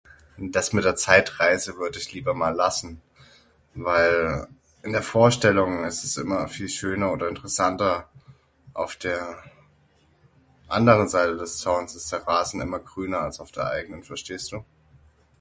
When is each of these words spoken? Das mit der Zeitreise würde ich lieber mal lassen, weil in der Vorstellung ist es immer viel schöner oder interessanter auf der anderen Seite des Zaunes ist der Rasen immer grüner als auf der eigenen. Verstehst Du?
Das 0.49 0.73
mit 0.73 0.83
der 0.83 0.95
Zeitreise 0.95 1.77
würde 1.77 1.99
ich 1.99 2.11
lieber 2.11 2.33
mal 2.33 2.55
lassen, 2.55 3.03
weil 3.75 4.47
in 4.81 4.93
der 4.93 5.03
Vorstellung 5.03 5.83
ist 5.83 6.03
es 6.03 6.17
immer 6.17 6.47
viel 6.47 6.69
schöner 6.69 7.11
oder 7.13 7.29
interessanter 7.29 8.09
auf 8.73 8.95
der 8.95 9.43
anderen 10.67 11.07
Seite 11.07 11.37
des 11.37 11.59
Zaunes 11.59 11.93
ist 11.93 12.11
der 12.11 12.25
Rasen 12.25 12.61
immer 12.61 12.79
grüner 12.79 13.21
als 13.21 13.39
auf 13.39 13.51
der 13.51 13.67
eigenen. 13.67 14.01
Verstehst 14.01 14.51
Du? 14.51 14.65